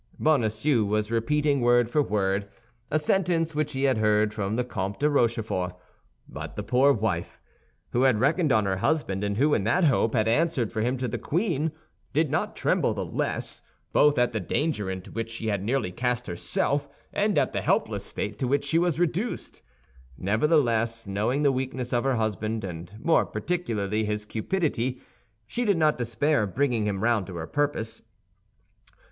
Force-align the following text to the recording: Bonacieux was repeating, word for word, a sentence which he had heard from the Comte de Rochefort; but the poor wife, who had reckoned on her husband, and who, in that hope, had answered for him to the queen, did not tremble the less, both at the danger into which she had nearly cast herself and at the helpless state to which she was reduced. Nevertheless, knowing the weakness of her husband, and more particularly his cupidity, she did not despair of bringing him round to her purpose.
Bonacieux 0.17 0.83
was 0.83 1.11
repeating, 1.11 1.61
word 1.61 1.87
for 1.87 2.01
word, 2.01 2.49
a 2.89 2.97
sentence 2.97 3.53
which 3.53 3.73
he 3.73 3.83
had 3.83 3.99
heard 3.99 4.33
from 4.33 4.55
the 4.55 4.63
Comte 4.63 4.99
de 4.99 5.07
Rochefort; 5.07 5.73
but 6.27 6.55
the 6.55 6.63
poor 6.63 6.91
wife, 6.91 7.39
who 7.91 8.01
had 8.01 8.19
reckoned 8.19 8.51
on 8.51 8.65
her 8.65 8.77
husband, 8.77 9.23
and 9.23 9.37
who, 9.37 9.53
in 9.53 9.63
that 9.65 9.83
hope, 9.83 10.15
had 10.15 10.27
answered 10.27 10.71
for 10.71 10.81
him 10.81 10.97
to 10.97 11.07
the 11.07 11.19
queen, 11.19 11.71
did 12.13 12.31
not 12.31 12.55
tremble 12.55 12.95
the 12.95 13.05
less, 13.05 13.61
both 13.93 14.17
at 14.17 14.33
the 14.33 14.39
danger 14.39 14.89
into 14.89 15.11
which 15.11 15.29
she 15.29 15.49
had 15.49 15.61
nearly 15.63 15.91
cast 15.91 16.25
herself 16.25 16.89
and 17.13 17.37
at 17.37 17.53
the 17.53 17.61
helpless 17.61 18.03
state 18.03 18.39
to 18.39 18.47
which 18.47 18.65
she 18.65 18.79
was 18.79 18.97
reduced. 18.99 19.61
Nevertheless, 20.17 21.05
knowing 21.05 21.43
the 21.43 21.51
weakness 21.51 21.93
of 21.93 22.05
her 22.05 22.15
husband, 22.15 22.63
and 22.63 22.91
more 22.99 23.23
particularly 23.23 24.03
his 24.05 24.25
cupidity, 24.25 24.99
she 25.45 25.63
did 25.63 25.77
not 25.77 25.95
despair 25.99 26.41
of 26.41 26.55
bringing 26.55 26.87
him 26.87 27.03
round 27.03 27.27
to 27.27 27.35
her 27.35 27.45
purpose. 27.45 28.01